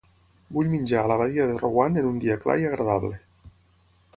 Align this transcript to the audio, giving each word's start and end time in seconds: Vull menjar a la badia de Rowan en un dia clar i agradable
Vull 0.55 0.69
menjar 0.71 1.01
a 1.03 1.09
la 1.11 1.17
badia 1.21 1.45
de 1.51 1.57
Rowan 1.59 2.01
en 2.03 2.07
un 2.13 2.17
dia 2.25 2.39
clar 2.47 2.59
i 2.63 2.67
agradable 2.71 3.13